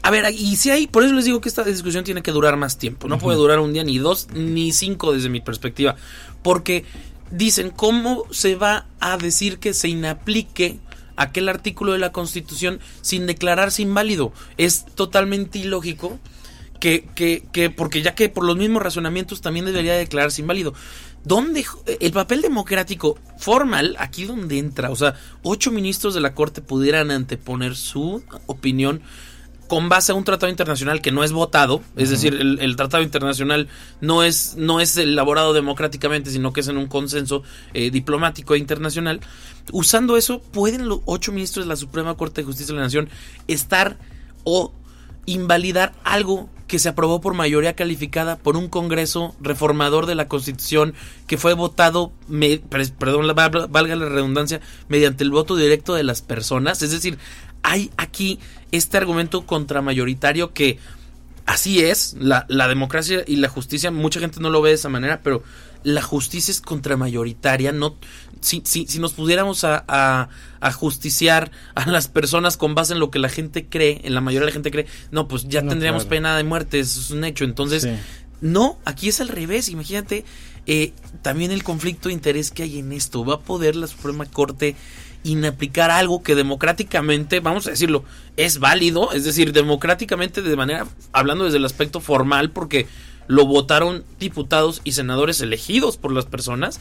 a 0.03 0.12
ver, 0.12 0.32
y 0.32 0.56
si 0.56 0.70
hay, 0.70 0.88
por 0.88 1.03
eso 1.03 1.13
les 1.13 1.25
digo 1.25 1.41
que 1.41 1.50
esta 1.50 1.63
discusión 1.63 2.03
tiene 2.06 2.22
que 2.22 2.32
durar 2.32 2.56
más 2.56 2.77
tiempo. 2.77 3.10
No 3.10 3.17
puede 3.17 3.38
durar 3.38 3.60
un 3.60 3.74
día, 3.74 3.84
ni 3.84 3.98
dos, 3.98 4.29
ni 4.34 4.72
cinco 4.72 5.12
desde 5.12 5.27
mi 5.27 5.41
perspectiva. 5.41 5.98
Porque 6.44 6.86
dicen, 7.29 7.72
¿cómo 7.75 8.24
se 8.32 8.56
va 8.56 8.86
a 9.00 9.17
decir 9.17 9.58
que 9.60 9.74
se 9.74 9.89
inaplique 9.89 10.79
aquel 11.17 11.50
artículo 11.50 11.91
de 11.91 12.00
la 12.00 12.13
Constitución 12.13 12.79
sin 13.01 13.27
declararse 13.27 13.81
inválido? 13.81 14.31
Es 14.57 14.86
totalmente 14.86 15.59
ilógico. 15.59 16.19
Que, 16.79 17.09
que, 17.15 17.43
que, 17.51 17.71
porque 17.71 18.03
ya 18.03 18.13
que 18.13 18.29
por 18.29 18.45
los 18.45 18.55
mismos 18.55 18.83
razonamientos 18.83 19.41
también 19.41 19.65
debería 19.65 19.95
declararse 19.95 20.41
inválido. 20.41 20.75
¿Dónde 21.24 21.65
el 22.00 22.12
papel 22.12 22.43
democrático 22.43 23.17
formal, 23.39 23.95
aquí 23.97 24.25
donde 24.25 24.59
entra? 24.59 24.91
O 24.91 24.95
sea, 24.95 25.15
ocho 25.41 25.71
ministros 25.71 26.13
de 26.13 26.21
la 26.21 26.36
Corte 26.36 26.62
pudieran 26.62 27.09
anteponer 27.09 27.75
su 27.75 28.24
opinión 28.45 29.01
con 29.67 29.89
base 29.89 30.12
a 30.12 30.15
un 30.15 30.24
tratado 30.24 30.50
internacional 30.50 31.01
que 31.01 31.12
no 31.12 31.24
es 31.24 31.31
votado, 31.31 31.81
es 31.95 32.09
decir, 32.09 32.33
el, 32.33 32.59
el 32.59 32.75
tratado 32.75 33.03
internacional 33.03 33.67
no 34.01 34.24
es, 34.24 34.55
no 34.57 34.79
es 34.79 34.97
elaborado 34.97 35.53
democráticamente, 35.53 36.31
sino 36.31 36.53
que 36.53 36.62
es 36.62 36.67
en 36.67 36.77
un 36.77 36.88
consenso 36.88 37.43
eh, 37.74 37.91
diplomático 37.91 38.55
e 38.55 38.57
internacional. 38.57 39.19
Usando 39.71 40.17
eso, 40.17 40.41
¿pueden 40.41 40.88
los 40.88 41.01
ocho 41.05 41.31
ministros 41.31 41.65
de 41.65 41.69
la 41.69 41.75
Suprema 41.75 42.15
Corte 42.15 42.41
de 42.41 42.45
Justicia 42.45 42.74
de 42.74 42.79
la 42.79 42.86
Nación 42.86 43.09
estar 43.47 43.97
o 44.43 44.74
invalidar 45.25 45.93
algo 46.03 46.50
que 46.67 46.79
se 46.79 46.89
aprobó 46.89 47.21
por 47.21 47.33
mayoría 47.33 47.75
calificada 47.75 48.38
por 48.38 48.57
un 48.57 48.69
Congreso 48.69 49.36
reformador 49.41 50.05
de 50.05 50.15
la 50.15 50.27
Constitución 50.27 50.93
que 51.27 51.38
fue 51.38 51.53
votado, 51.53 52.12
me, 52.27 52.59
perdón, 52.59 53.27
valga 53.36 53.95
la 53.95 54.09
redundancia, 54.09 54.62
mediante 54.88 55.24
el 55.24 55.31
voto 55.31 55.55
directo 55.55 55.93
de 55.93 56.03
las 56.03 56.21
personas? 56.21 56.81
Es 56.81 56.91
decir, 56.91 57.17
hay 57.63 57.91
aquí 57.97 58.39
este 58.71 58.97
argumento 58.97 59.45
contramayoritario 59.45 60.53
que 60.53 60.79
así 61.45 61.79
es, 61.79 62.15
la, 62.19 62.45
la, 62.50 62.67
democracia 62.67 63.24
y 63.25 63.38
la 63.38 63.47
justicia, 63.47 63.89
mucha 63.89 64.19
gente 64.19 64.39
no 64.41 64.50
lo 64.50 64.62
ve 64.62 64.71
de 64.71 64.75
esa 64.75 64.89
manera, 64.89 65.21
pero 65.24 65.43
la 65.83 66.01
justicia 66.01 66.51
es 66.51 66.59
contramayoritaria, 66.59 67.71
no, 67.71 67.95
si, 68.41 68.62
si, 68.65 68.86
si 68.86 69.00
nos 69.00 69.13
pudiéramos 69.13 69.63
a, 69.63 69.83
a, 69.88 70.27
a, 70.59 70.71
justiciar 70.74 71.51
a 71.75 71.89
las 71.89 72.09
personas 72.09 72.57
con 72.57 72.75
base 72.75 72.93
en 72.93 73.00
lo 73.00 73.09
que 73.09 73.19
la 73.19 73.29
gente 73.29 73.65
cree, 73.65 74.01
en 74.03 74.13
la 74.13 74.21
mayoría 74.21 74.41
de 74.41 74.51
la 74.51 74.53
gente 74.53 74.71
cree, 74.71 74.88
no, 75.12 75.29
pues 75.29 75.47
ya 75.47 75.62
no, 75.62 75.69
tendríamos 75.69 76.03
claro. 76.03 76.09
pena 76.09 76.38
de 76.38 76.43
muerte, 76.43 76.79
eso 76.79 77.00
es 77.00 77.12
un 77.12 77.24
hecho, 77.24 77.45
entonces, 77.45 77.83
sí. 77.83 77.91
no, 78.41 78.77
aquí 78.83 79.07
es 79.07 79.21
al 79.21 79.29
revés, 79.29 79.69
imagínate 79.69 80.25
eh, 80.65 80.91
también 81.21 81.51
el 81.51 81.63
conflicto 81.63 82.09
de 82.09 82.13
interés 82.13 82.51
que 82.51 82.63
hay 82.63 82.79
en 82.79 82.91
esto, 82.91 83.24
va 83.24 83.36
a 83.36 83.39
poder 83.39 83.77
la 83.77 83.88
Suprema 83.88 84.25
Corte 84.25 84.75
inaplicar 85.27 85.91
algo 85.91 86.24
que 86.24 86.36
democráticamente, 86.36 87.39
vamos 87.39 87.67
a 87.67 87.72
decirlo, 87.72 88.03
es 88.38 88.60
válido, 88.60 89.12
es 89.12 89.24
decir, 89.24 89.53
democráticamente 89.53 90.41
de 90.41 90.55
manera, 90.55 90.88
hablando 91.12 91.46
desde 91.46 91.57
el 91.57 91.65
aspecto 91.65 92.00
formal, 92.00 92.51
porque 92.51 92.88
lo 93.27 93.46
votaron 93.46 94.03
diputados 94.19 94.81
y 94.84 94.93
senadores 94.93 95.41
elegidos 95.41 95.98
por 95.98 96.12
las 96.12 96.25
personas, 96.25 96.79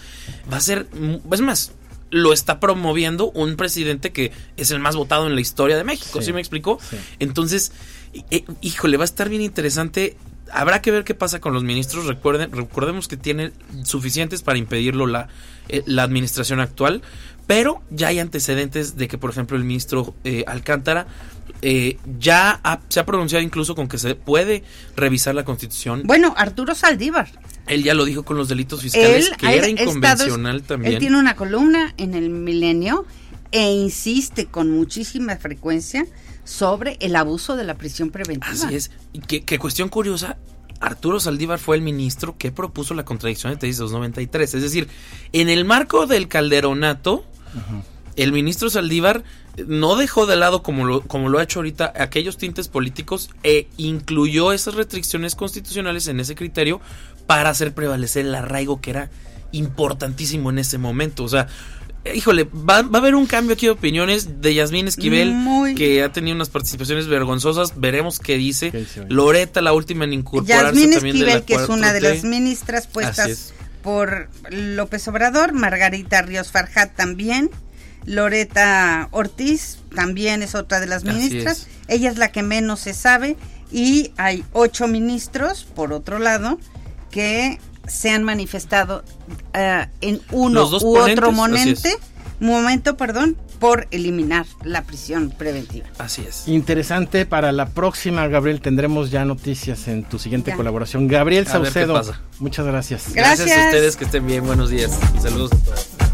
va 0.50 0.58
a 0.58 0.60
ser, 0.60 0.86
es 1.32 1.40
más, 1.40 1.72
lo 2.10 2.32
está 2.32 2.60
promoviendo 2.60 3.30
un 3.32 3.56
presidente 3.56 4.12
que 4.12 4.32
es 4.56 4.70
el 4.70 4.78
más 4.78 4.94
votado 4.94 5.26
en 5.26 5.34
la 5.34 5.40
historia 5.40 5.76
de 5.76 5.84
México, 5.84 6.20
¿sí, 6.20 6.26
¿sí 6.26 6.32
me 6.32 6.40
explicó? 6.40 6.78
Sí. 6.88 6.96
Entonces, 7.18 7.72
eh, 8.30 8.44
híjole, 8.60 8.96
va 8.96 9.04
a 9.04 9.06
estar 9.06 9.28
bien 9.28 9.42
interesante 9.42 10.16
habrá 10.52 10.82
que 10.82 10.90
ver 10.90 11.04
qué 11.04 11.14
pasa 11.14 11.40
con 11.40 11.52
los 11.52 11.64
ministros. 11.64 12.06
Recuerden, 12.06 12.52
recordemos 12.52 13.08
que 13.08 13.16
tienen 13.16 13.52
suficientes 13.84 14.42
para 14.42 14.58
impedirlo 14.58 15.06
la, 15.06 15.28
eh, 15.68 15.82
la 15.86 16.02
administración 16.02 16.60
actual, 16.60 17.02
pero 17.46 17.82
ya 17.90 18.08
hay 18.08 18.18
antecedentes 18.18 18.96
de 18.96 19.08
que, 19.08 19.18
por 19.18 19.30
ejemplo, 19.30 19.56
el 19.56 19.64
ministro 19.64 20.14
eh, 20.24 20.44
Alcántara 20.46 21.06
eh, 21.62 21.98
ya 22.18 22.60
ha, 22.62 22.80
se 22.88 23.00
ha 23.00 23.06
pronunciado 23.06 23.42
incluso 23.42 23.74
con 23.74 23.88
que 23.88 23.98
se 23.98 24.14
puede 24.14 24.64
revisar 24.96 25.34
la 25.34 25.44
constitución. 25.44 26.02
Bueno, 26.04 26.34
Arturo 26.36 26.74
Saldívar. 26.74 27.28
Él 27.66 27.82
ya 27.82 27.94
lo 27.94 28.04
dijo 28.04 28.24
con 28.24 28.36
los 28.36 28.48
delitos 28.48 28.82
fiscales, 28.82 29.28
él, 29.28 29.36
que 29.36 29.56
era 29.56 29.68
inconvencional 29.68 30.56
estado, 30.56 30.68
también. 30.68 30.94
Él 30.94 30.98
tiene 31.00 31.18
una 31.18 31.34
columna 31.34 31.94
en 31.96 32.14
el 32.14 32.30
Milenio 32.30 33.06
e 33.50 33.72
insiste 33.72 34.46
con 34.46 34.70
muchísima 34.70 35.36
frecuencia 35.36 36.06
sobre 36.46 36.96
el 37.00 37.16
abuso 37.16 37.56
de 37.56 37.64
la 37.64 37.74
prisión 37.74 38.10
preventiva. 38.10 38.52
Así 38.52 38.74
es. 38.74 38.90
Y 39.12 39.20
qué, 39.20 39.44
qué 39.44 39.58
cuestión 39.58 39.90
curiosa. 39.90 40.38
Arturo 40.80 41.20
Saldívar 41.20 41.58
fue 41.58 41.76
el 41.76 41.82
ministro 41.82 42.36
que 42.38 42.52
propuso 42.52 42.94
la 42.94 43.04
contradicción 43.04 43.52
de 43.52 43.58
tesis 43.58 43.78
293. 43.78 44.54
Es 44.54 44.62
decir, 44.62 44.88
en 45.32 45.48
el 45.48 45.64
marco 45.64 46.06
del 46.06 46.28
calderonato, 46.28 47.14
uh 47.54 47.58
-huh. 47.58 47.82
el 48.16 48.32
ministro 48.32 48.70
Saldívar 48.70 49.24
no 49.66 49.96
dejó 49.96 50.26
de 50.26 50.36
lado, 50.36 50.62
como 50.62 50.84
lo, 50.84 51.00
como 51.02 51.28
lo 51.28 51.38
ha 51.38 51.42
hecho 51.42 51.60
ahorita, 51.60 51.92
aquellos 51.96 52.36
tintes 52.36 52.68
políticos 52.68 53.30
e 53.42 53.68
incluyó 53.78 54.52
esas 54.52 54.74
restricciones 54.74 55.34
constitucionales 55.34 56.08
en 56.08 56.20
ese 56.20 56.34
criterio 56.34 56.80
para 57.26 57.50
hacer 57.50 57.74
prevalecer 57.74 58.26
el 58.26 58.34
arraigo 58.34 58.80
que 58.80 58.90
era 58.90 59.10
importantísimo 59.52 60.50
en 60.50 60.58
ese 60.58 60.78
momento. 60.78 61.24
O 61.24 61.28
sea, 61.28 61.48
híjole, 62.14 62.44
va, 62.44 62.82
va, 62.82 62.98
a 62.98 63.00
haber 63.00 63.14
un 63.14 63.26
cambio 63.26 63.54
aquí 63.54 63.66
de 63.66 63.72
opiniones 63.72 64.40
de 64.40 64.54
Yasmín 64.54 64.88
Esquivel, 64.88 65.32
Muy... 65.32 65.74
que 65.74 66.02
ha 66.02 66.12
tenido 66.12 66.34
unas 66.34 66.48
participaciones 66.48 67.06
vergonzosas. 67.06 67.78
Veremos 67.80 68.18
qué 68.18 68.36
dice. 68.36 68.70
¿Qué 68.70 68.78
dice 68.78 69.04
Loreta, 69.08 69.60
la 69.62 69.72
última 69.72 70.04
en 70.04 70.12
incorporarse 70.12 70.66
Yasmín 70.66 70.92
también 70.92 71.16
Esquivel, 71.16 71.34
de 71.34 71.40
la 71.40 71.46
que 71.46 71.54
es 71.54 71.68
una 71.68 71.92
de 71.92 72.00
las 72.00 72.24
ministras 72.24 72.86
puestas 72.86 73.54
por 73.82 74.28
López 74.50 75.06
Obrador, 75.08 75.52
Margarita 75.52 76.22
Ríos 76.22 76.50
Farjat 76.50 76.94
también. 76.96 77.50
Loreta 78.04 79.08
Ortiz 79.10 79.78
también 79.94 80.42
es 80.42 80.54
otra 80.54 80.80
de 80.80 80.86
las 80.86 81.04
ministras. 81.04 81.58
Es. 81.58 81.68
Ella 81.88 82.10
es 82.10 82.18
la 82.18 82.32
que 82.32 82.42
menos 82.42 82.80
se 82.80 82.94
sabe. 82.94 83.36
Y 83.70 84.12
hay 84.16 84.44
ocho 84.52 84.86
ministros, 84.86 85.64
por 85.64 85.92
otro 85.92 86.18
lado, 86.18 86.58
que 87.10 87.58
se 87.86 88.10
han 88.10 88.24
manifestado 88.24 89.04
uh, 89.28 89.86
en 90.00 90.20
uno 90.30 90.66
u 90.66 90.80
ponentes, 90.80 91.18
otro 91.18 91.32
momento, 91.32 91.88
momento, 92.40 92.96
perdón, 92.96 93.36
por 93.58 93.88
eliminar 93.90 94.46
la 94.62 94.82
prisión 94.82 95.30
preventiva. 95.30 95.86
Así 95.98 96.22
es. 96.26 96.46
Interesante 96.46 97.26
para 97.26 97.52
la 97.52 97.66
próxima, 97.66 98.26
Gabriel, 98.28 98.60
tendremos 98.60 99.10
ya 99.10 99.24
noticias 99.24 99.88
en 99.88 100.04
tu 100.04 100.18
siguiente 100.18 100.50
ya. 100.50 100.56
colaboración. 100.56 101.08
Gabriel 101.08 101.46
Saucedo, 101.46 102.02
muchas 102.38 102.66
gracias. 102.66 103.12
gracias. 103.12 103.46
Gracias 103.46 103.58
a 103.58 103.66
ustedes, 103.66 103.96
que 103.96 104.04
estén 104.04 104.26
bien, 104.26 104.44
buenos 104.44 104.70
días. 104.70 104.98
Saludos 105.20 105.52
a 105.52 105.56
todos. 105.56 106.05